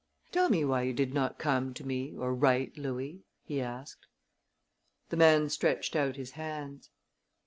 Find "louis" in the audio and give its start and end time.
2.75-3.21